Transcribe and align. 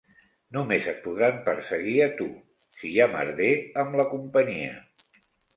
Només 0.55 0.87
et 0.91 1.03
podran 1.03 1.35
perseguir 1.49 1.93
a 2.05 2.09
tu, 2.21 2.27
si 2.79 2.89
hi 2.93 2.97
ha 3.05 3.09
merder 3.17 3.53
amb 3.85 4.01
la 4.03 4.07
companyia. 4.15 4.75